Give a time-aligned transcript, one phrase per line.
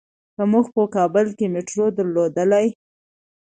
[0.35, 2.67] که مونږ په کابل کې مېټرو درلودلای.